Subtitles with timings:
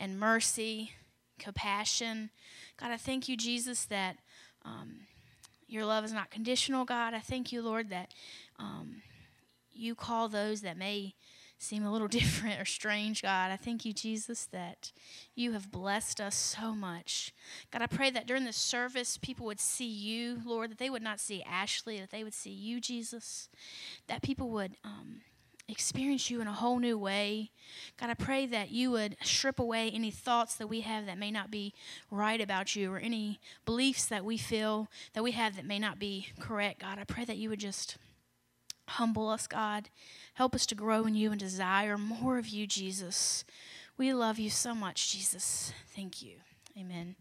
[0.00, 0.92] and mercy,
[1.38, 2.30] compassion.
[2.78, 4.16] God, I thank you, Jesus, that
[4.64, 5.00] um,
[5.68, 7.14] your love is not conditional, God.
[7.14, 8.12] I thank you, Lord, that
[8.58, 9.02] um,
[9.70, 11.14] you call those that may
[11.58, 13.50] seem a little different or strange, God.
[13.50, 14.90] I thank you, Jesus, that
[15.34, 17.34] you have blessed us so much.
[17.70, 21.02] God, I pray that during the service, people would see you, Lord, that they would
[21.02, 23.50] not see Ashley, that they would see you, Jesus,
[24.08, 24.72] that people would.
[24.82, 25.20] Um,
[25.70, 27.50] experience you in a whole new way.
[27.98, 31.30] God, I pray that you would strip away any thoughts that we have that may
[31.30, 31.74] not be
[32.10, 35.98] right about you or any beliefs that we feel that we have that may not
[35.98, 36.80] be correct.
[36.80, 37.96] God, I pray that you would just
[38.88, 39.88] humble us, God.
[40.34, 43.44] Help us to grow in you and desire more of you, Jesus.
[43.96, 45.72] We love you so much, Jesus.
[45.94, 46.36] Thank you.
[46.78, 47.16] Amen.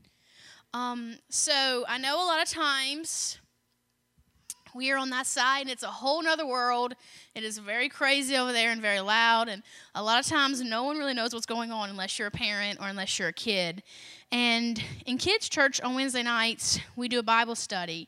[0.74, 3.40] Um, so I know a lot of times
[4.74, 6.94] we are on that side and it's a whole nother world.
[7.36, 9.64] It is very crazy over there and very loud and
[9.96, 12.80] a lot of times no one really knows what's going on unless you're a parent
[12.80, 13.84] or unless you're a kid.
[14.32, 18.08] And in kids church on wednesday nights we do a bible study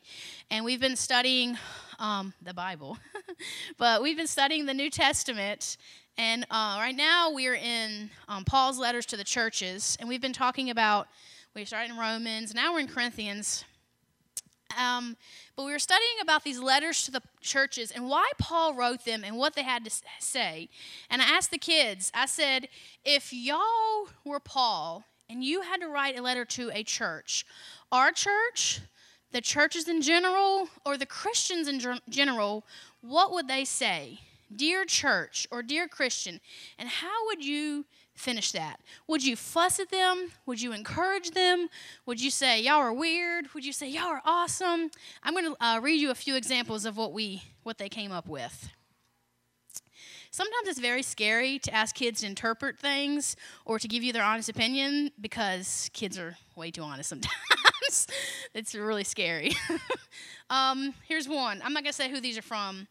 [0.50, 1.58] and we've been studying
[1.98, 2.96] um, the bible
[3.76, 5.76] but we've been studying the new testament
[6.16, 10.32] and uh, right now we're in um, paul's letters to the churches and we've been
[10.32, 11.08] talking about
[11.56, 13.64] we started in romans now we're in corinthians
[14.78, 15.16] um,
[15.56, 19.22] but we were studying about these letters to the churches and why Paul wrote them
[19.24, 20.68] and what they had to say.
[21.10, 22.68] And I asked the kids, I said,
[23.04, 27.44] if y'all were Paul and you had to write a letter to a church,
[27.90, 28.80] our church,
[29.32, 32.64] the churches in general, or the Christians in general,
[33.00, 34.20] what would they say?
[34.54, 36.40] Dear church or dear Christian,
[36.78, 38.80] and how would you finish that?
[39.08, 40.30] Would you fuss at them?
[40.46, 41.68] Would you encourage them?
[42.06, 43.46] Would you say, y'all are weird?
[43.54, 44.90] Would you say, y'all are awesome?
[45.22, 48.12] I'm going to uh, read you a few examples of what, we, what they came
[48.12, 48.70] up with.
[50.30, 53.36] Sometimes it's very scary to ask kids to interpret things
[53.66, 58.06] or to give you their honest opinion because kids are way too honest sometimes.
[58.54, 59.52] it's really scary.
[60.50, 61.60] um, here's one.
[61.62, 62.88] I'm not going to say who these are from.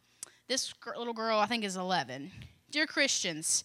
[0.51, 2.29] This little girl, I think, is 11.
[2.71, 3.63] Dear Christians,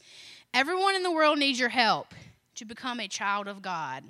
[0.54, 2.14] Everyone in the world needs your help
[2.54, 4.04] to become a child of God.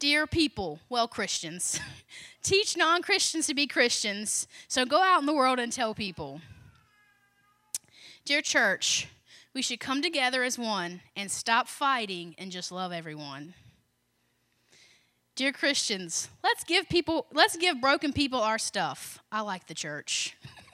[0.00, 1.78] Dear people, well, Christians,
[2.42, 6.40] teach non Christians to be Christians, so go out in the world and tell people.
[8.24, 9.06] Dear church,
[9.54, 13.54] we should come together as one and stop fighting and just love everyone.
[15.36, 19.20] Dear Christians, let's give people let's give broken people our stuff.
[19.30, 20.36] I like the church.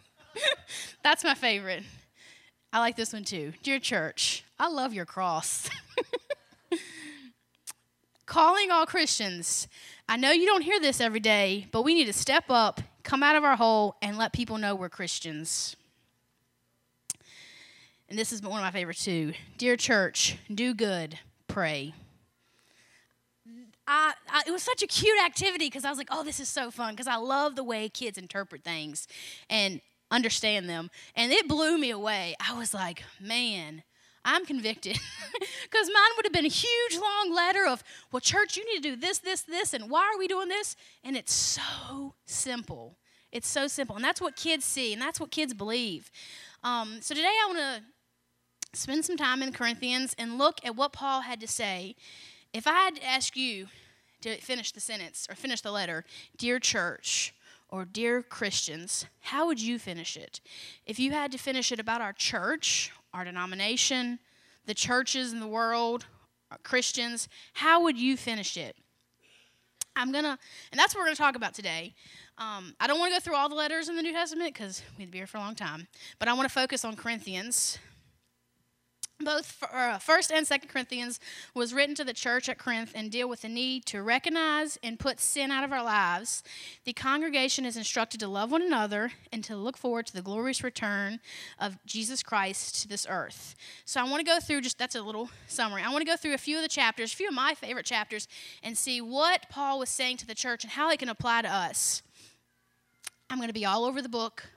[1.03, 1.83] That's my favorite.
[2.73, 3.53] I like this one too.
[3.63, 5.71] Dear church, I love your cross.
[8.27, 9.69] Calling all Christians.
[10.09, 13.23] I know you don't hear this every day, but we need to step up, come
[13.23, 15.77] out of our hole, and let people know we're Christians.
[18.09, 19.33] And this is one of my favorites too.
[19.59, 21.19] Dear church, do good,
[21.49, 21.95] pray.
[23.89, 26.49] I, I, it was such a cute activity because I was like, oh, this is
[26.49, 29.07] so fun because I love the way kids interpret things.
[29.49, 29.81] And
[30.11, 30.91] understand them.
[31.15, 32.35] And it blew me away.
[32.41, 33.83] I was like, man,
[34.25, 34.99] I'm convicted.
[35.71, 38.91] Because mine would have been a huge long letter of, well, church, you need to
[38.91, 40.77] do this, this, this, and why are we doing this?
[41.05, 42.97] And it's so simple.
[43.33, 43.97] It's so simple.
[43.97, 46.11] And that's what kids see, and that's what kids believe.
[46.63, 50.93] Um, so today I want to spend some time in Corinthians and look at what
[50.93, 51.97] Paul had to say.
[52.53, 53.67] If I had to ask you
[54.23, 56.05] to finish the sentence or finish the letter,
[56.39, 57.35] Dear church,
[57.69, 60.41] or Dear Christians, how would you finish it?
[60.87, 64.19] If you had to finish it about our church, our denomination,
[64.67, 66.07] the churches in the world,
[66.63, 68.77] Christians, how would you finish it?
[69.97, 70.39] I'm gonna,
[70.71, 71.95] and that's what we're gonna talk about today.
[72.39, 74.83] Um, I don't want to go through all the letters in the New Testament because
[74.99, 75.89] we'd be here for a long time,
[76.19, 77.79] but I want to focus on Corinthians
[79.21, 81.19] both uh, first and second corinthians
[81.55, 84.99] was written to the church at corinth and deal with the need to recognize and
[84.99, 86.43] put sin out of our lives.
[86.85, 90.63] The congregation is instructed to love one another and to look forward to the glorious
[90.63, 91.21] return
[91.59, 93.55] of jesus christ to this earth.
[93.85, 95.83] So i want to go through just that's a little summary.
[95.83, 97.87] I want to go through a few of the chapters a few of my favorite
[97.87, 98.29] chapters
[98.63, 101.49] and see what paul was saying to the church and how it can apply to
[101.49, 102.03] us.
[103.31, 104.51] I'm going to be all over the book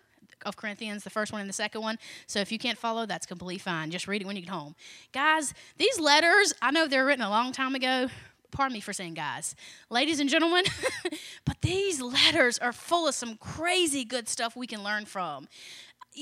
[0.46, 1.98] of Corinthians, the first one and the second one.
[2.28, 3.92] So if you can't follow, that's completely fine.
[3.92, 4.76] Just read it when you get home.
[5.12, 8.10] Guys, these letters, I know they're written a long time ago.
[8.52, 9.56] Pardon me for saying guys.
[9.90, 10.64] Ladies and gentlemen,
[11.46, 15.48] but these letters are full of some crazy good stuff we can learn from.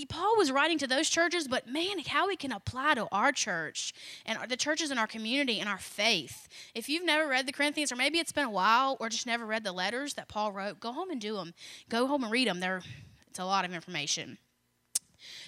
[0.09, 3.93] Paul was writing to those churches, but man, how we can apply to our church
[4.25, 6.47] and the churches in our community and our faith.
[6.75, 9.45] If you've never read the Corinthians, or maybe it's been a while, or just never
[9.45, 11.53] read the letters that Paul wrote, go home and do them.
[11.89, 12.59] Go home and read them.
[12.59, 12.81] They're
[13.37, 14.39] it's a lot of information.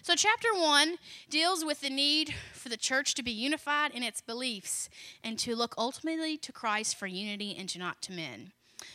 [0.04, 0.98] So, chapter one
[1.28, 4.92] deals with the need for the church to be unified in its beliefs
[5.24, 8.52] and to look ultimately to Christ for unity and to not to men.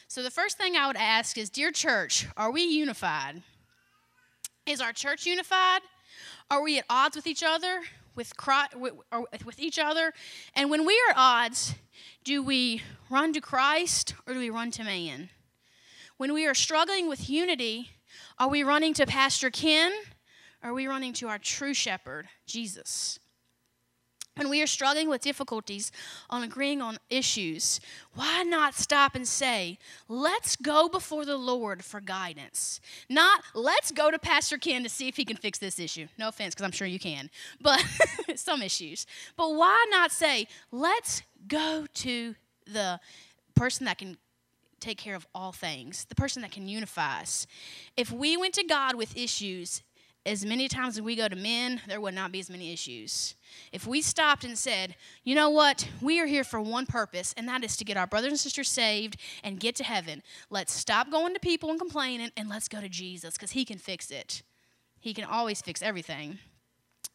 [0.07, 3.43] So, the first thing I would ask is Dear church, are we unified?
[4.65, 5.81] Is our church unified?
[6.49, 7.81] Are we at odds with each other?
[8.15, 8.77] With, Christ,
[9.45, 10.13] with each other?
[10.55, 11.75] And when we are at odds,
[12.23, 15.31] do we run to Christ or do we run to man?
[16.17, 17.91] When we are struggling with unity,
[18.39, 19.93] are we running to Pastor Ken
[20.65, 23.19] are we running to our true shepherd, Jesus?
[24.37, 25.93] When we are struggling with difficulties
[26.31, 27.81] on agreeing on issues,
[28.15, 29.79] why not stop and say,
[30.09, 32.81] let's go before the Lord for guidance?
[33.11, 36.09] Not, let's go to Pastor Ken to see if he can fix this issue.
[36.19, 37.29] No offense, because I'm sure you can,
[37.61, 37.85] but
[38.35, 39.07] some issues.
[39.37, 42.35] But why not say, let's go to
[42.67, 42.99] the
[43.55, 44.17] person that can
[44.85, 47.47] take care of all things, the person that can unify us?
[47.97, 49.83] If we went to God with issues,
[50.27, 53.35] as many times as we go to men, there would not be as many issues.
[53.73, 57.47] If we stopped and said, you know what, we are here for one purpose, and
[57.49, 61.11] that is to get our brothers and sisters saved and get to heaven, let's stop
[61.11, 64.43] going to people and complaining and let's go to Jesus because he can fix it.
[64.99, 66.39] He can always fix everything.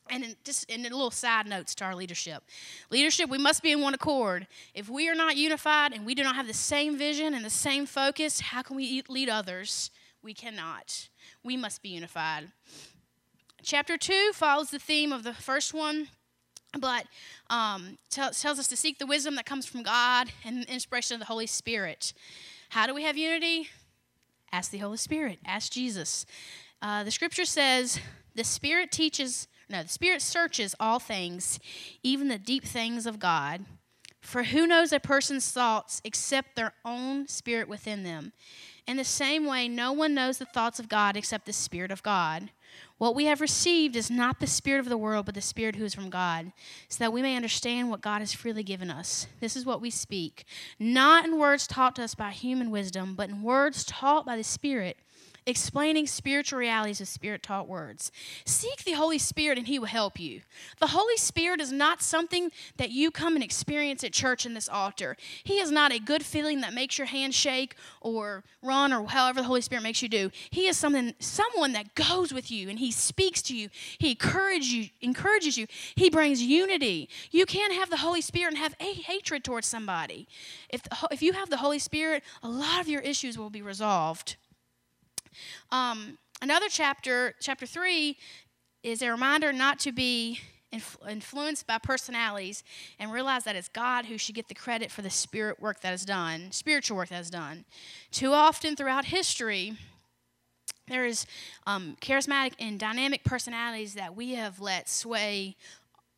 [0.09, 2.43] And in, just in a little side notes to our leadership.
[2.89, 4.47] Leadership, we must be in one accord.
[4.73, 7.49] If we are not unified and we do not have the same vision and the
[7.49, 9.91] same focus, how can we lead others?
[10.21, 11.09] We cannot.
[11.43, 12.51] We must be unified.
[13.61, 16.07] Chapter 2 follows the theme of the first one,
[16.79, 17.05] but
[17.49, 21.19] um, tells us to seek the wisdom that comes from God and the inspiration of
[21.19, 22.13] the Holy Spirit.
[22.69, 23.69] How do we have unity?
[24.51, 26.25] Ask the Holy Spirit, ask Jesus.
[26.81, 27.99] Uh, the scripture says,
[28.35, 31.59] The Spirit teaches, no, the Spirit searches all things,
[32.03, 33.65] even the deep things of God.
[34.21, 38.33] For who knows a person's thoughts except their own spirit within them?
[38.85, 42.03] In the same way, no one knows the thoughts of God except the Spirit of
[42.03, 42.49] God.
[42.97, 45.85] What we have received is not the spirit of the world, but the spirit who
[45.85, 46.51] is from God,
[46.89, 49.27] so that we may understand what God has freely given us.
[49.39, 50.45] This is what we speak,
[50.77, 54.43] not in words taught to us by human wisdom, but in words taught by the
[54.43, 54.97] Spirit
[55.49, 58.11] explaining spiritual realities with spirit taught words.
[58.45, 60.41] Seek the Holy Spirit and He will help you.
[60.79, 64.69] The Holy Spirit is not something that you come and experience at church in this
[64.69, 65.17] altar.
[65.43, 69.41] He is not a good feeling that makes your hand shake or run or however
[69.41, 70.31] the Holy Spirit makes you do.
[70.49, 73.69] He is something, someone that goes with you and He speaks to you.
[73.97, 75.67] He encourages you, encourages you.
[75.95, 77.09] He brings unity.
[77.31, 80.27] You can't have the Holy Spirit and have a hatred towards somebody.
[80.69, 80.81] If,
[81.11, 84.35] if you have the Holy Spirit, a lot of your issues will be resolved.
[85.71, 88.17] Um, another chapter, chapter 3,
[88.83, 90.39] is a reminder not to be
[90.71, 92.63] influenced by personalities
[92.99, 95.93] and realize that it's God who should get the credit for the spirit work that
[95.93, 97.65] is done, spiritual work that is done.
[98.11, 99.73] Too often throughout history,
[100.87, 101.25] there is
[101.65, 105.55] um, charismatic and dynamic personalities that we have let sway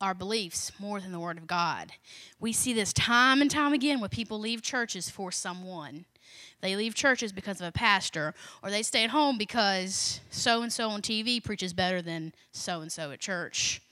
[0.00, 1.92] our beliefs more than the Word of God.
[2.40, 6.06] We see this time and time again when people leave churches for someone.
[6.60, 10.72] They leave churches because of a pastor, or they stay at home because so and
[10.72, 13.82] so on TV preaches better than so and so at church.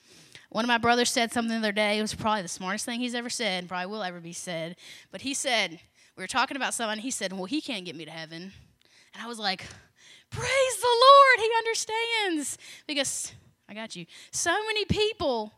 [0.51, 1.99] One of my brothers said something the other day.
[1.99, 4.77] It was probably the smartest thing he's ever said, and probably will ever be said.
[5.13, 5.81] But he said,
[6.17, 8.53] we were talking about someone, he said, Well, he can't get me to heaven.
[9.15, 9.65] And I was like,
[10.31, 12.59] Praise the Lord, he understands.
[12.87, 13.33] Because
[13.69, 14.07] I got you.
[14.31, 15.53] So many people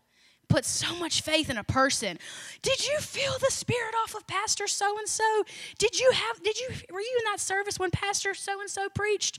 [0.53, 2.19] put so much faith in a person.
[2.61, 5.45] Did you feel the spirit off of Pastor so and so?
[5.79, 8.91] Did you have did you were you in that service when Pastor so and so
[8.91, 9.39] preached?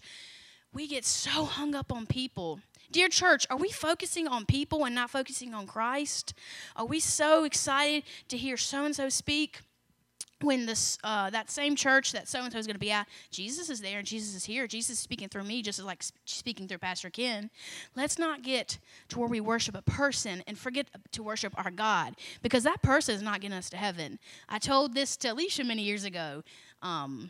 [0.73, 2.61] We get so hung up on people.
[2.91, 6.33] Dear church, are we focusing on people and not focusing on Christ?
[6.75, 9.61] Are we so excited to hear so and so speak?
[10.43, 13.07] When this uh, that same church that so and so is going to be at,
[13.31, 14.67] Jesus is there and Jesus is here.
[14.67, 17.49] Jesus is speaking through me, just as like speaking through Pastor Ken.
[17.95, 18.77] Let's not get
[19.09, 23.15] to where we worship a person and forget to worship our God, because that person
[23.15, 24.19] is not getting us to heaven.
[24.49, 26.43] I told this to Alicia many years ago.
[26.81, 27.29] Um,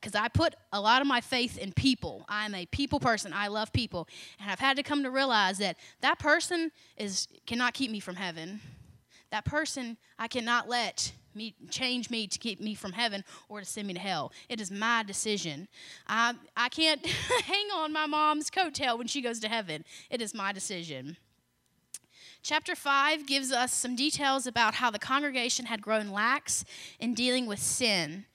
[0.00, 2.26] because I put a lot of my faith in people.
[2.28, 3.32] I'm a people person.
[3.32, 4.06] I love people,
[4.38, 8.16] and I've had to come to realize that that person is cannot keep me from
[8.16, 8.60] heaven.
[9.34, 13.66] That person I cannot let me, change me to keep me from heaven or to
[13.66, 14.30] send me to hell.
[14.48, 15.66] It is my decision.
[16.06, 17.04] I, I can't
[17.44, 19.84] hang on my mom's coattail when she goes to heaven.
[20.08, 21.16] It is my decision.
[22.44, 26.64] Chapter 5 gives us some details about how the congregation had grown lax
[27.00, 28.26] in dealing with sin.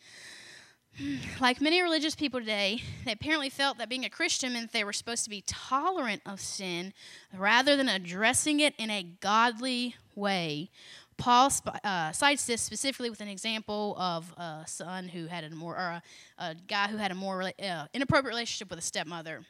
[1.39, 4.93] Like many religious people today, they apparently felt that being a Christian meant they were
[4.93, 6.93] supposed to be tolerant of sin
[7.33, 10.69] rather than addressing it in a godly way.
[11.17, 11.51] Paul
[11.83, 15.79] uh, cites this specifically with an example of a son who had a more, or
[15.79, 16.03] a,
[16.37, 19.45] a guy who had a more uh, inappropriate relationship with a stepmother.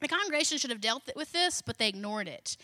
[0.00, 2.56] The congregation should have dealt with this, but they ignored it.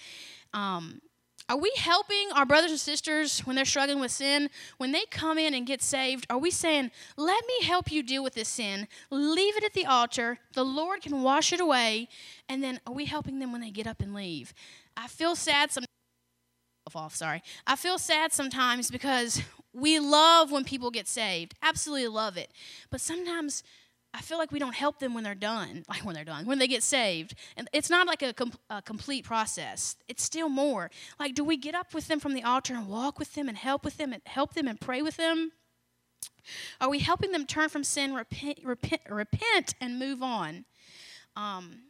[0.52, 1.00] Um,
[1.48, 4.48] are we helping our brothers and sisters when they're struggling with sin?
[4.78, 8.22] When they come in and get saved, are we saying, Let me help you deal
[8.22, 8.88] with this sin?
[9.10, 10.38] Leave it at the altar.
[10.54, 12.08] The Lord can wash it away.
[12.48, 14.54] And then are we helping them when they get up and leave?
[14.96, 15.88] I feel sad sometimes.
[16.94, 17.42] Off, sorry.
[17.66, 19.42] I feel sad sometimes because
[19.74, 21.54] we love when people get saved.
[21.60, 22.52] Absolutely love it.
[22.90, 23.64] But sometimes
[24.14, 26.58] I feel like we don't help them when they're done, like when they're done, when
[26.58, 27.34] they get saved.
[27.56, 29.96] And it's not like a, com- a, complete process.
[30.08, 30.90] It's still more.
[31.18, 33.58] Like, do we get up with them from the altar and walk with them and
[33.58, 35.52] help with them and help them and pray with them?
[36.80, 40.64] Are we helping them turn from sin, repent, repent, repent and move on?
[41.36, 41.80] Um,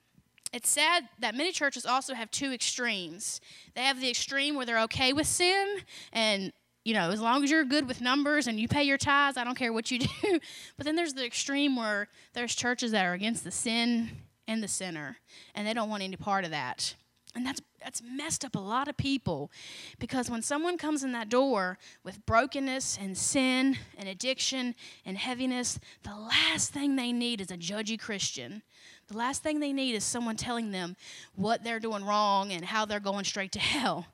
[0.53, 3.41] it's sad that many churches also have two extremes.
[3.75, 5.79] They have the extreme where they're okay with sin
[6.13, 6.53] and
[6.85, 9.45] you know, as long as you're good with numbers and you pay your tithes, I
[9.45, 10.41] don't care what you do.
[10.77, 14.11] but then there's the extreme where there's churches that are against the sin
[14.47, 15.17] and the sinner,
[15.55, 16.95] and they don't want any part of that.
[17.35, 19.51] And that's that's messed up a lot of people
[19.99, 24.75] because when someone comes in that door with brokenness and sin and addiction
[25.05, 28.63] and heaviness, the last thing they need is a judgy Christian.
[29.09, 30.97] The last thing they need is someone telling them
[31.35, 34.07] what they're doing wrong and how they're going straight to hell.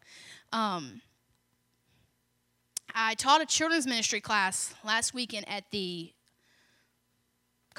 [0.52, 1.00] Um,
[2.94, 6.12] I taught a children's ministry class last weekend at the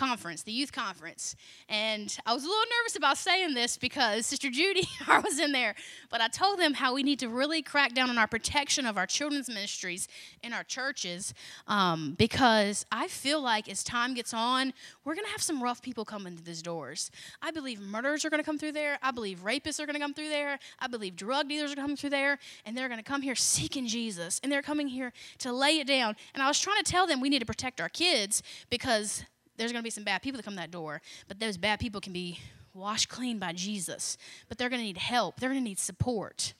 [0.01, 1.35] conference, the youth conference.
[1.69, 5.75] And I was a little nervous about saying this because Sister Judy was in there,
[6.09, 8.97] but I told them how we need to really crack down on our protection of
[8.97, 10.07] our children's ministries
[10.41, 11.35] in our churches
[11.67, 14.73] um, because I feel like as time gets on,
[15.05, 17.11] we're going to have some rough people come into these doors.
[17.39, 18.97] I believe murderers are going to come through there.
[19.03, 20.57] I believe rapists are going to come through there.
[20.79, 23.85] I believe drug dealers are coming through there, and they're going to come here seeking
[23.85, 26.15] Jesus, and they're coming here to lay it down.
[26.33, 28.41] And I was trying to tell them we need to protect our kids
[28.71, 29.25] because
[29.61, 32.01] there's going to be some bad people that come that door, but those bad people
[32.01, 32.39] can be
[32.73, 34.17] washed clean by Jesus.
[34.49, 36.53] But they're going to need help, they're going to need support.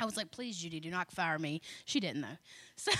[0.00, 1.60] I was like, please, Judy, do not fire me.
[1.84, 2.28] She didn't, though.
[2.78, 2.92] So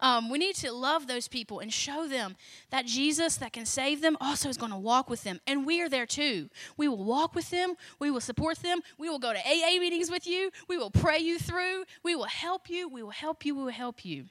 [0.00, 2.36] um, we need to love those people and show them
[2.70, 5.40] that Jesus that can save them also is going to walk with them.
[5.48, 6.48] And we are there too.
[6.76, 7.74] We will walk with them.
[7.98, 8.78] We will support them.
[8.96, 10.52] We will go to AA meetings with you.
[10.68, 11.86] We will pray you through.
[12.04, 12.88] We will help you.
[12.88, 13.56] We will help you.
[13.56, 14.26] We will help you.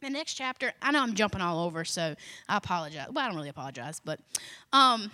[0.00, 2.14] The next chapter, I know I'm jumping all over, so
[2.48, 3.08] I apologize.
[3.12, 4.18] Well, I don't really apologize, but
[4.72, 5.10] um,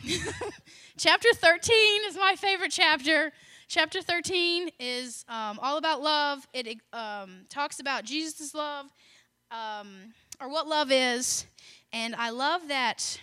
[0.97, 3.33] chapter 13 is my favorite chapter.
[3.67, 6.47] Chapter 13 is um, all about love.
[6.53, 8.87] It um, talks about Jesus' love,
[9.51, 11.47] um, or what love is.
[11.93, 13.19] And I love that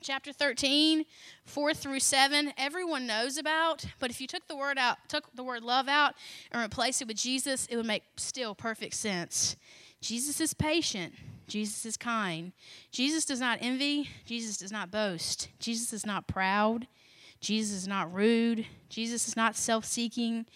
[0.00, 1.04] chapter 13,
[1.46, 3.84] 4 through 7, everyone knows about.
[3.98, 6.14] But if you took the word out, took the word love out,
[6.52, 9.56] and replaced it with Jesus, it would make still perfect sense.
[10.00, 11.14] Jesus is patient.
[11.48, 12.52] Jesus is kind.
[12.92, 14.10] Jesus does not envy.
[14.26, 15.48] Jesus does not boast.
[15.58, 16.86] Jesus is not proud.
[17.40, 18.66] Jesus is not rude.
[18.88, 20.46] Jesus is not self seeking.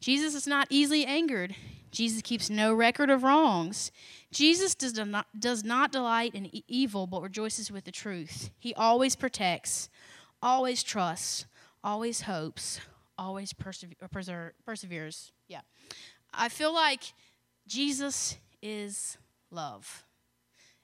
[0.00, 1.54] Jesus is not easily angered.
[1.90, 3.90] Jesus keeps no record of wrongs.
[4.30, 8.50] Jesus does not, does not delight in evil, but rejoices with the truth.
[8.58, 9.88] He always protects,
[10.42, 11.46] always trusts,
[11.82, 12.80] always hopes,
[13.16, 15.32] always perseveres.
[15.48, 15.60] Yeah.
[16.34, 17.14] I feel like
[17.66, 19.18] Jesus is
[19.50, 20.04] love.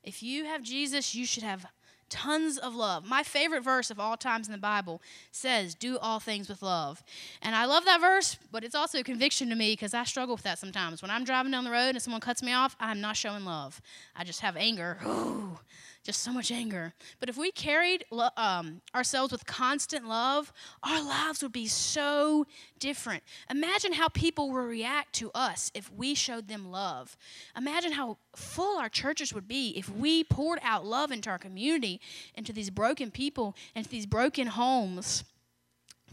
[0.02, 1.66] If you have Jesus, you should have
[2.12, 3.06] tons of love.
[3.06, 5.00] My favorite verse of all times in the Bible
[5.30, 7.02] says, Do all things with love.
[7.40, 10.34] And I love that verse, but it's also a conviction to me because I struggle
[10.34, 11.00] with that sometimes.
[11.00, 13.80] When I'm driving down the road and someone cuts me off, I'm not showing love.
[14.14, 14.98] I just have anger.
[15.06, 15.58] Ooh,
[16.04, 16.94] just so much anger.
[17.20, 18.04] But if we carried
[18.36, 22.46] um, ourselves with constant love, our lives would be so
[22.78, 23.22] different.
[23.48, 27.16] Imagine how people would react to us if we showed them love.
[27.56, 32.00] Imagine how full our churches would be if we poured out love into our community,
[32.34, 35.24] into these broken people, into these broken homes.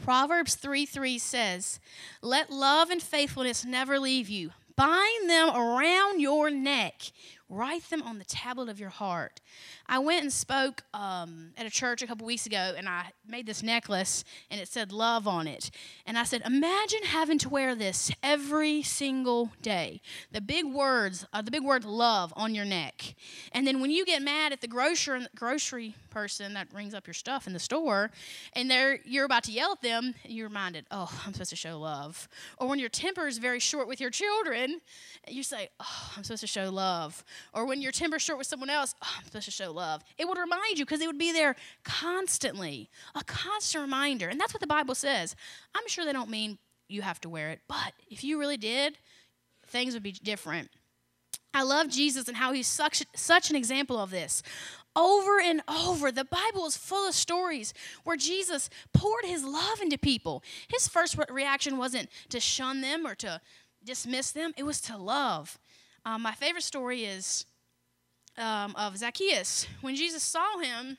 [0.03, 1.79] Proverbs 3 3 says,
[2.21, 4.51] Let love and faithfulness never leave you.
[4.75, 7.11] Bind them around your neck
[7.51, 9.41] Write them on the tablet of your heart.
[9.87, 13.47] I went and spoke um, at a church a couple weeks ago, and I made
[13.47, 15.71] this necklace, and it said love on it.
[16.05, 19.99] And I said, Imagine having to wear this every single day.
[20.31, 23.15] The big words, uh, the big word love on your neck.
[23.51, 27.15] And then when you get mad at the grocery, grocery person that rings up your
[27.15, 28.11] stuff in the store,
[28.53, 31.79] and they're, you're about to yell at them, you're reminded, Oh, I'm supposed to show
[31.79, 32.29] love.
[32.59, 34.81] Or when your temper is very short with your children,
[35.27, 38.69] you say, Oh, I'm supposed to show love or when you're timber short with someone
[38.69, 40.03] else, oh, I'm supposed to show love.
[40.17, 44.27] It would remind you because it would be there constantly, a constant reminder.
[44.27, 45.35] And that's what the Bible says.
[45.75, 48.97] I'm sure they don't mean you have to wear it, but if you really did,
[49.67, 50.69] things would be different.
[51.53, 54.43] I love Jesus and how he's such, such an example of this.
[54.95, 56.11] over and over.
[56.11, 60.43] The Bible is full of stories where Jesus poured his love into people.
[60.67, 63.41] His first reaction wasn't to shun them or to
[63.83, 65.57] dismiss them, it was to love.
[66.05, 67.45] Um, my favorite story is
[68.37, 69.67] um, of Zacchaeus.
[69.81, 70.97] When Jesus saw him,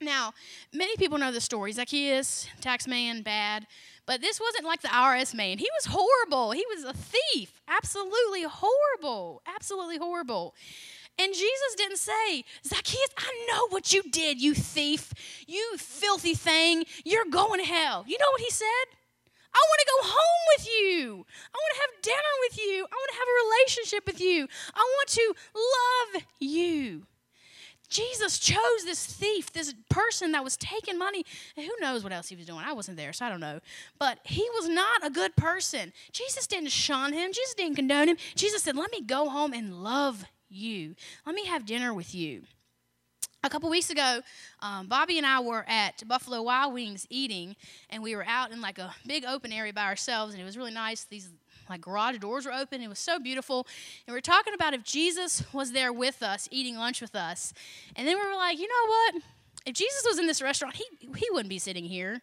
[0.00, 0.32] now,
[0.72, 1.72] many people know the story.
[1.72, 3.66] Zacchaeus, tax man, bad.
[4.06, 5.58] But this wasn't like the IRS man.
[5.58, 6.50] He was horrible.
[6.50, 7.60] He was a thief.
[7.66, 9.42] Absolutely horrible.
[9.46, 10.54] Absolutely horrible.
[11.18, 15.12] And Jesus didn't say, Zacchaeus, I know what you did, you thief,
[15.46, 16.84] you filthy thing.
[17.04, 18.04] You're going to hell.
[18.06, 18.84] You know what he said?
[19.54, 21.26] I want to go home with you.
[21.54, 22.74] I want to have dinner with you.
[22.82, 24.48] I want to have a relationship with you.
[24.74, 25.34] I want to
[26.14, 27.06] love you.
[27.88, 31.24] Jesus chose this thief, this person that was taking money.
[31.54, 32.64] Who knows what else he was doing?
[32.64, 33.60] I wasn't there, so I don't know.
[33.98, 35.92] But he was not a good person.
[36.10, 38.16] Jesus didn't shun him, Jesus didn't condone him.
[38.34, 40.96] Jesus said, Let me go home and love you.
[41.26, 42.42] Let me have dinner with you.
[43.44, 44.22] A couple weeks ago,
[44.60, 47.54] um, Bobby and I were at Buffalo Wild Wings eating,
[47.90, 50.56] and we were out in like a big open area by ourselves, and it was
[50.56, 51.04] really nice.
[51.04, 51.28] These
[51.68, 52.80] like garage doors were open.
[52.80, 53.66] It was so beautiful.
[54.06, 57.52] And we are talking about if Jesus was there with us, eating lunch with us.
[57.96, 59.22] And then we were like, you know what?
[59.66, 60.84] If Jesus was in this restaurant, he,
[61.16, 62.20] he wouldn't be sitting here.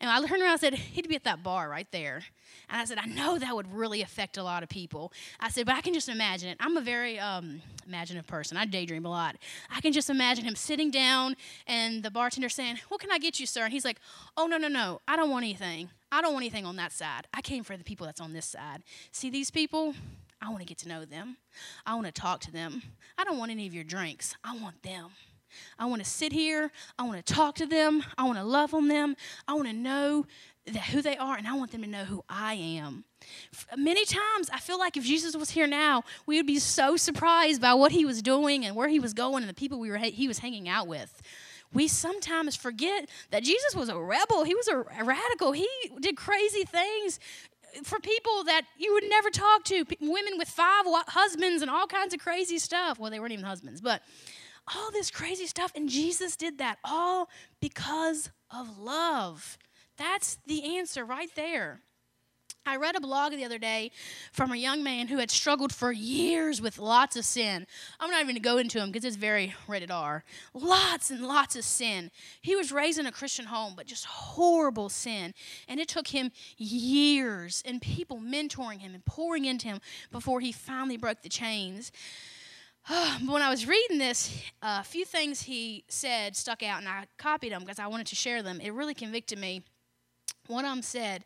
[0.00, 2.22] And I turned around and said, he'd be at that bar right there.
[2.70, 5.12] And I said, I know that would really affect a lot of people.
[5.40, 6.56] I said, but I can just imagine it.
[6.60, 8.56] I'm a very um, imaginative person.
[8.56, 9.36] I daydream a lot.
[9.74, 11.34] I can just imagine him sitting down
[11.66, 13.64] and the bartender saying, What can I get you, sir?
[13.64, 13.98] And he's like,
[14.36, 15.00] Oh, no, no, no.
[15.08, 15.90] I don't want anything.
[16.10, 17.26] I don't want anything on that side.
[17.34, 18.82] I came for the people that's on this side.
[19.12, 19.94] See these people?
[20.40, 21.36] I want to get to know them.
[21.84, 22.82] I want to talk to them.
[23.16, 24.34] I don't want any of your drinks.
[24.44, 25.10] I want them.
[25.78, 26.70] I want to sit here.
[26.98, 28.04] I want to talk to them.
[28.16, 29.16] I want to love on them.
[29.46, 30.26] I want to know
[30.90, 33.04] who they are, and I want them to know who I am.
[33.76, 37.60] Many times, I feel like if Jesus was here now, we would be so surprised
[37.60, 39.96] by what he was doing and where he was going and the people we were
[39.96, 41.22] he was hanging out with.
[41.72, 44.44] We sometimes forget that Jesus was a rebel.
[44.44, 45.52] He was a radical.
[45.52, 45.68] He
[46.00, 47.20] did crazy things
[47.82, 49.84] for people that you would never talk to.
[50.00, 52.98] Women with five husbands and all kinds of crazy stuff.
[52.98, 54.02] Well, they weren't even husbands, but
[54.74, 55.72] all this crazy stuff.
[55.74, 57.28] And Jesus did that all
[57.60, 59.58] because of love.
[59.96, 61.82] That's the answer right there.
[62.68, 63.90] I read a blog the other day
[64.30, 67.66] from a young man who had struggled for years with lots of sin.
[67.98, 70.22] I'm not even going to go into him because it's very rated R.
[70.52, 72.10] Lots and lots of sin.
[72.42, 75.32] He was raised in a Christian home, but just horrible sin.
[75.66, 79.80] And it took him years and people mentoring him and pouring into him
[80.12, 81.90] before he finally broke the chains.
[82.86, 87.06] But when I was reading this, a few things he said stuck out, and I
[87.16, 88.60] copied them because I wanted to share them.
[88.60, 89.62] It really convicted me.
[90.48, 91.24] One of them said,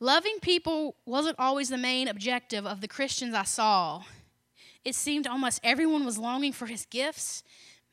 [0.00, 4.02] Loving people wasn't always the main objective of the Christians I saw.
[4.84, 7.42] It seemed almost everyone was longing for his gifts,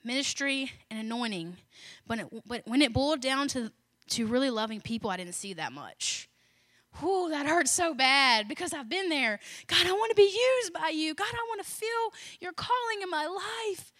[0.03, 1.57] ministry, and anointing.
[2.05, 3.71] But, it, but when it boiled down to,
[4.09, 6.29] to really loving people, I didn't see that much.
[6.99, 9.39] Whew, that hurts so bad because I've been there.
[9.67, 10.23] God, I want to be
[10.61, 11.13] used by you.
[11.13, 11.89] God, I want to feel
[12.39, 13.91] your calling in my life.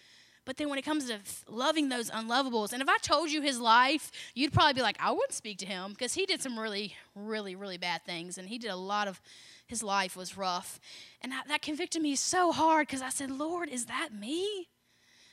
[0.46, 3.60] But then when it comes to loving those unlovables, and if I told you his
[3.60, 6.94] life, you'd probably be like, I wouldn't speak to him because he did some really,
[7.16, 8.38] really, really bad things.
[8.38, 9.20] And he did a lot of,
[9.66, 10.78] his life was rough.
[11.20, 14.68] And that, that convicted me so hard because I said, Lord, is that me?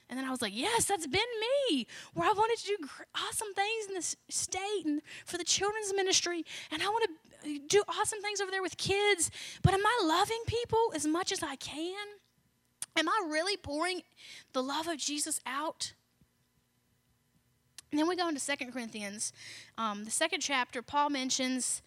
[0.10, 1.22] And then I was like, yes, that's been
[1.70, 5.94] me, where I wanted to do awesome things in this state and for the children's
[5.94, 6.44] ministry.
[6.72, 7.08] And I want
[7.44, 9.30] to uh, do awesome things over there with kids.
[9.62, 11.96] But am I loving people as much as I can?
[12.96, 14.04] Am I really pouring
[14.54, 15.94] the love of Jesus out?
[17.92, 19.34] And then we go into Second Corinthians.
[19.78, 21.82] Um, the second chapter, Paul mentions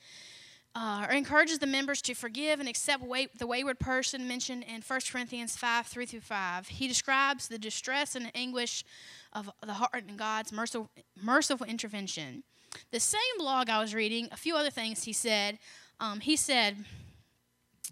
[0.77, 4.83] uh, or encourages the members to forgive and accept way, the wayward person mentioned in
[4.83, 6.69] 1 Corinthians 5 3 through 5.
[6.69, 8.85] He describes the distress and anguish
[9.33, 10.91] of the heart and God's merciful,
[11.21, 12.43] merciful intervention.
[12.91, 15.59] The same blog I was reading, a few other things he said.
[15.99, 16.77] Um, he said,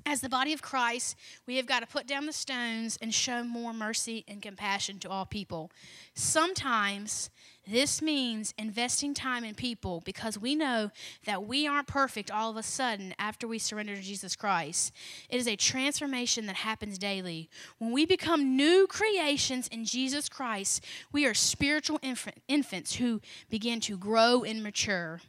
[0.07, 3.43] as the body of Christ, we have got to put down the stones and show
[3.43, 5.71] more mercy and compassion to all people.
[6.15, 7.31] Sometimes
[7.67, 10.91] this means investing time in people because we know
[11.25, 14.93] that we aren't perfect all of a sudden after we surrender to Jesus Christ.
[15.31, 17.49] It is a transformation that happens daily.
[17.79, 21.99] When we become new creations in Jesus Christ, we are spiritual
[22.49, 25.21] infants who begin to grow and mature.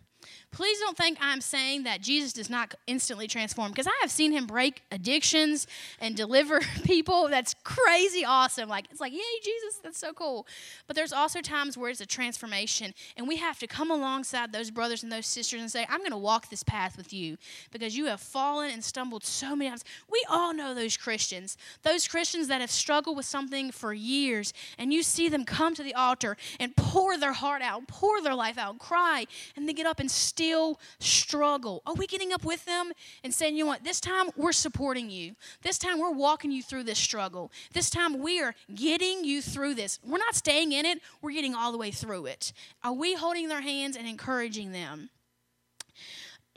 [0.55, 4.31] Please don't think I'm saying that Jesus does not instantly transform because I have seen
[4.31, 5.67] him break addictions
[5.99, 7.27] and deliver people.
[7.27, 8.69] That's crazy awesome.
[8.69, 10.47] Like, it's like, yay, Jesus, that's so cool.
[10.87, 14.71] But there's also times where it's a transformation, and we have to come alongside those
[14.71, 17.35] brothers and those sisters and say, I'm going to walk this path with you
[17.71, 19.83] because you have fallen and stumbled so many times.
[20.09, 24.93] We all know those Christians, those Christians that have struggled with something for years, and
[24.93, 28.57] you see them come to the altar and pour their heart out, pour their life
[28.57, 29.25] out, and cry,
[29.57, 30.09] and they get up and
[30.45, 31.81] still struggle.
[31.85, 32.91] Are we getting up with them
[33.23, 35.35] and saying, you know what, this time we're supporting you.
[35.63, 37.51] This time we're walking you through this struggle.
[37.73, 39.99] This time we are getting you through this.
[40.03, 42.53] We're not staying in it, we're getting all the way through it.
[42.83, 45.09] Are we holding their hands and encouraging them?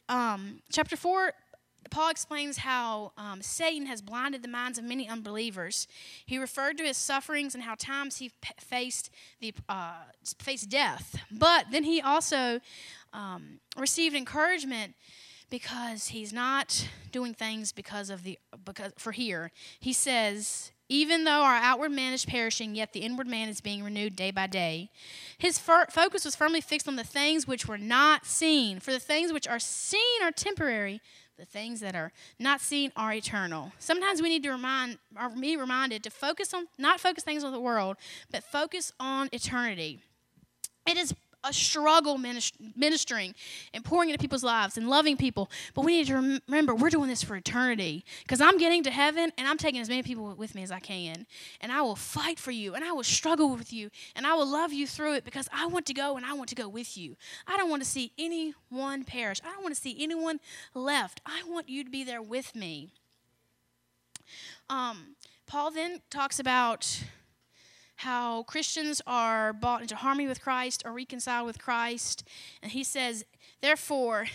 [0.09, 1.33] Um, chapter 4
[1.91, 5.87] Paul explains how um, Satan has blinded the minds of many unbelievers.
[6.27, 9.93] He referred to his sufferings and how times he faced the uh,
[10.39, 12.61] faced death, but then he also
[13.13, 14.95] um, received encouragement
[15.51, 19.51] because he's not doing things because of the because for here.
[19.81, 23.83] He says, even though our outward man is perishing, yet the inward man is being
[23.83, 24.91] renewed day by day.
[25.39, 29.33] His focus was firmly fixed on the things which were not seen, for the things
[29.33, 31.01] which are seen are temporary
[31.39, 33.73] the things that are not seen are eternal.
[33.79, 37.53] Sometimes we need to remind, or be reminded to focus on, not focus things on
[37.53, 37.97] the world,
[38.31, 40.01] but focus on eternity.
[40.85, 43.35] It is a struggle ministering
[43.73, 45.51] and pouring into people's lives and loving people.
[45.75, 49.33] But we need to remember we're doing this for eternity because I'm getting to heaven
[49.39, 51.27] and I'm taking as many people with me as I can.
[51.61, 54.47] And I will fight for you and I will struggle with you and I will
[54.47, 56.99] love you through it because I want to go and I want to go with
[56.99, 57.17] you.
[57.47, 60.41] I don't want to see anyone perish, I don't want to see anyone
[60.75, 61.21] left.
[61.25, 62.91] I want you to be there with me.
[64.69, 67.03] Um, Paul then talks about
[67.99, 72.23] how Christians are brought into harmony with Christ or reconciled with Christ.
[72.63, 73.25] And he says,
[73.61, 74.27] Therefore,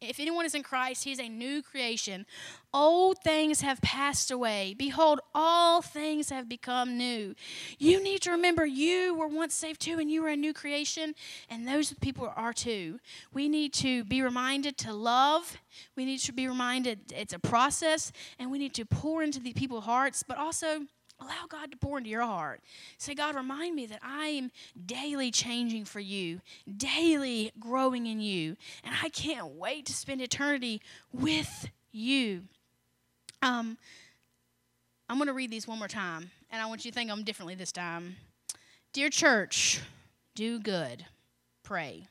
[0.00, 2.24] if anyone is in Christ, he is a new creation.
[2.72, 4.74] Old things have passed away.
[4.78, 7.34] Behold, all things have become new.
[7.78, 11.14] You need to remember you were once saved too, and you were a new creation,
[11.50, 13.00] and those people are too.
[13.34, 15.58] We need to be reminded to love.
[15.94, 19.52] We need to be reminded it's a process, and we need to pour into the
[19.52, 20.86] people's hearts, but also
[21.20, 22.62] Allow God to pour into your heart.
[22.96, 24.50] Say, God, remind me that I am
[24.86, 26.40] daily changing for you,
[26.76, 30.80] daily growing in you, and I can't wait to spend eternity
[31.12, 32.44] with you.
[33.42, 33.76] Um,
[35.08, 37.16] I'm going to read these one more time, and I want you to think of
[37.16, 38.16] them differently this time.
[38.92, 39.80] Dear church,
[40.34, 41.04] do good,
[41.62, 42.06] pray.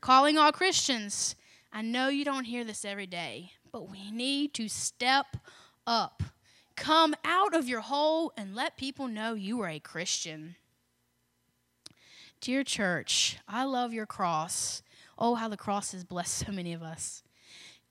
[0.00, 1.36] Calling all Christians,
[1.72, 5.36] I know you don't hear this every day, but we need to step
[5.86, 6.22] up
[6.76, 10.56] Come out of your hole and let people know you are a Christian.
[12.40, 14.82] Dear church, I love your cross.
[15.18, 17.22] Oh, how the cross has blessed so many of us.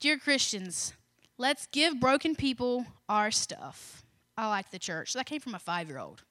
[0.00, 0.92] Dear Christians,
[1.38, 4.02] let's give broken people our stuff.
[4.36, 5.14] I like the church.
[5.14, 6.22] That came from a five year old.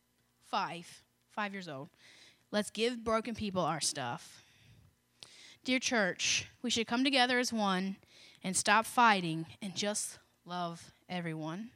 [0.46, 1.04] Five.
[1.32, 1.90] Five years old.
[2.52, 4.44] Let's give broken people our stuff.
[5.64, 7.96] Dear church, we should come together as one
[8.44, 11.70] and stop fighting and just love everyone.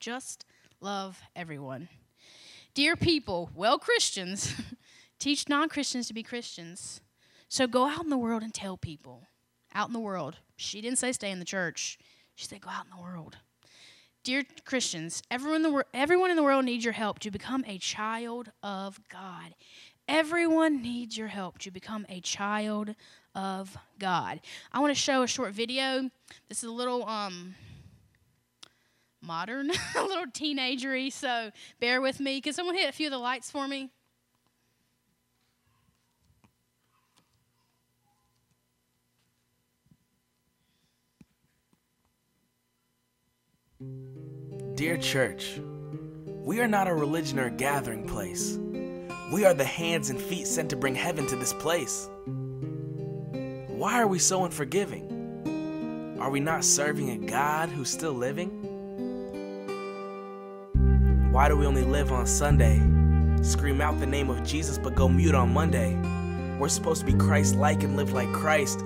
[0.00, 0.46] Just
[0.80, 1.90] love everyone.
[2.72, 4.54] Dear people, well, Christians,
[5.18, 7.02] teach non Christians to be Christians.
[7.48, 9.26] So go out in the world and tell people.
[9.74, 10.36] Out in the world.
[10.56, 11.98] She didn't say stay in the church,
[12.34, 13.36] she said go out in the world.
[14.24, 17.78] Dear Christians, everyone in, the, everyone in the world needs your help to become a
[17.78, 19.54] child of God.
[20.08, 22.94] Everyone needs your help to become a child
[23.34, 24.40] of God.
[24.72, 26.10] I want to show a short video.
[26.48, 27.54] This is a little um,
[29.22, 32.40] modern, a little teenagery, so bear with me.
[32.40, 33.90] Can someone hit a few of the lights for me?
[44.74, 45.60] Dear church,
[46.44, 48.58] we are not a religion or a gathering place.
[49.32, 52.08] We are the hands and feet sent to bring heaven to this place.
[53.68, 56.18] Why are we so unforgiving?
[56.20, 58.69] Are we not serving a God who's still living?
[61.40, 62.82] Why do we only live on Sunday?
[63.42, 65.96] Scream out the name of Jesus but go mute on Monday.
[66.58, 68.80] We're supposed to be Christ like and live like Christ,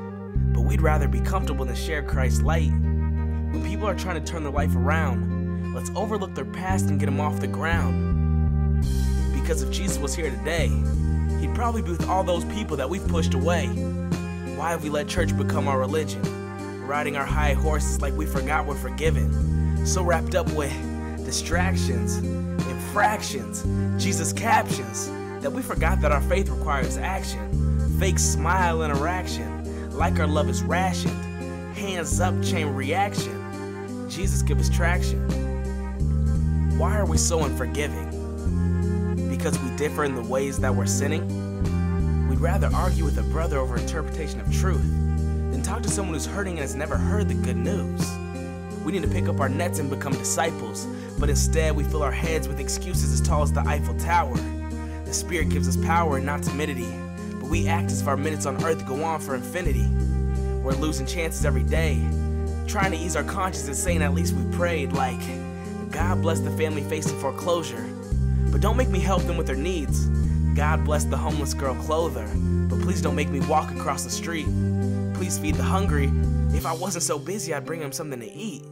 [0.52, 2.70] but we'd rather be comfortable than share Christ's light.
[2.70, 7.06] When people are trying to turn their life around, let's overlook their past and get
[7.06, 8.84] them off the ground.
[9.34, 10.68] Because if Jesus was here today,
[11.40, 13.66] he'd probably be with all those people that we've pushed away.
[14.54, 16.22] Why have we let church become our religion?
[16.86, 19.84] Riding our high horses like we forgot we're forgiven.
[19.84, 20.72] So wrapped up with
[21.24, 22.20] distractions,
[22.94, 23.64] infractions,
[24.00, 25.10] Jesus captions,
[25.42, 27.98] that we forgot that our faith requires action.
[27.98, 31.20] Fake smile interaction, like our love is rationed.
[31.74, 34.08] Hands up, chain reaction.
[34.08, 35.18] Jesus, give us traction.
[36.78, 38.10] Why are we so unforgiving?
[39.28, 42.28] Because we differ in the ways that we're sinning?
[42.28, 44.88] We'd rather argue with a brother over interpretation of truth
[45.50, 48.08] than talk to someone who's hurting and has never heard the good news.
[48.84, 50.86] We need to pick up our nets and become disciples,
[51.18, 54.36] but instead we fill our heads with excuses as tall as the Eiffel Tower.
[55.04, 56.92] The Spirit gives us power and not timidity,
[57.40, 59.88] but we act as if our minutes on earth go on for infinity.
[60.62, 62.06] We're losing chances every day,
[62.66, 65.20] trying to ease our conscience and saying at least we prayed, like,
[65.90, 67.88] God bless the family facing foreclosure,
[68.50, 70.06] but don't make me help them with their needs.
[70.54, 72.28] God bless the homeless girl clother,
[72.68, 74.46] but please don't make me walk across the street.
[75.14, 76.10] Please feed the hungry.
[76.54, 78.62] If I wasn't so busy, I'd bring him something to eat.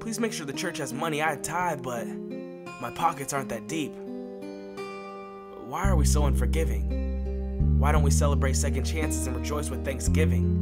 [0.00, 1.22] Please make sure the church has money.
[1.22, 3.92] I tithe, but my pockets aren't that deep.
[5.66, 7.78] Why are we so unforgiving?
[7.78, 10.58] Why don't we celebrate second chances and rejoice with thanksgiving?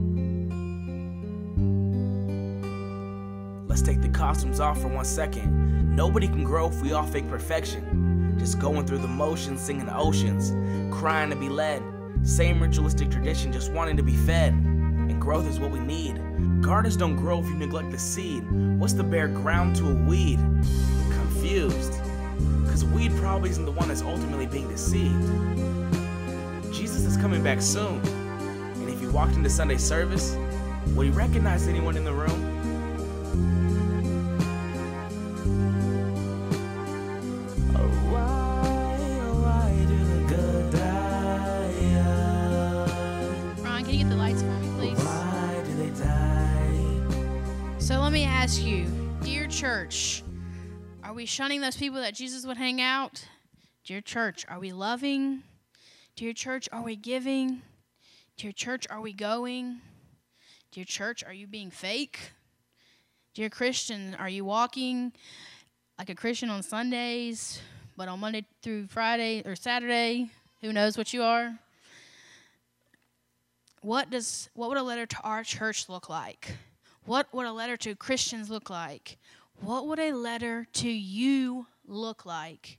[3.67, 5.97] Let's take the costumes off for one second.
[5.97, 8.37] Nobody can grow if we all fake perfection.
[8.39, 10.53] Just going through the motions, singing the oceans,
[10.95, 11.83] crying to be led.
[12.23, 14.53] Same ritualistic tradition, just wanting to be fed.
[14.53, 16.21] And growth is what we need.
[16.61, 18.45] Gardens don't grow if you neglect the seed.
[18.79, 20.39] What's the bare ground to a weed?
[21.11, 21.95] Confused.
[22.63, 25.23] Because weed probably isn't the one that's ultimately being deceived.
[26.73, 28.01] Jesus is coming back soon.
[28.01, 30.37] And if he walked into Sunday service,
[30.95, 32.50] would he recognize anyone in the room?
[51.21, 53.27] We shunning those people that Jesus would hang out?
[53.85, 55.43] Dear church, are we loving?
[56.17, 57.61] Dear church, are we giving?
[58.39, 59.83] Dear church, are we going?
[60.73, 62.33] Dear church, are you being fake?
[63.35, 65.13] Dear Christian, are you walking
[65.99, 67.61] like a Christian on Sundays,
[67.99, 70.31] but on Monday through Friday or Saturday,
[70.63, 71.59] who knows what you are?
[73.83, 76.57] What does what would a letter to our church look like?
[77.05, 79.19] What would a letter to Christians look like?
[79.63, 82.79] What would a letter to you look like?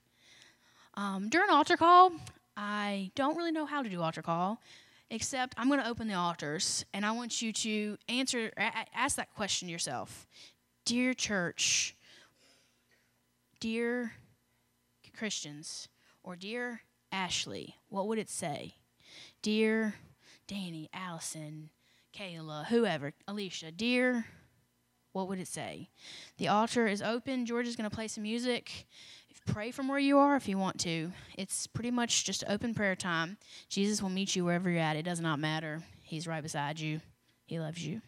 [0.96, 2.12] Um, during altar call,
[2.58, 4.60] I don't really know how to do altar call,
[5.12, 8.52] except I'm going to open the altars and I want you to answer,
[8.96, 10.26] ask that question yourself.
[10.84, 11.96] Dear church,
[13.60, 14.14] dear
[15.16, 15.88] Christians,
[16.24, 18.74] or dear Ashley, what would it say?
[19.44, 19.94] Dear
[20.48, 21.70] Danny, Allison,
[22.18, 24.26] Kayla, whoever, Alicia, dear,
[25.14, 25.90] what would it say?
[26.38, 27.46] The altar is open.
[27.46, 28.88] George is going to play some music.
[29.48, 31.12] Pray from where you are if you want to.
[31.38, 33.38] It's pretty much just open prayer time.
[33.70, 34.96] Jesus will meet you wherever you're at.
[34.96, 35.82] It does not matter.
[36.04, 37.02] He's right beside you.
[37.46, 38.02] He loves you.